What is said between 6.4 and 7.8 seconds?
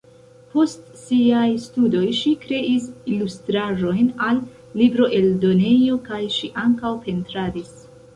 ankaŭ pentradis.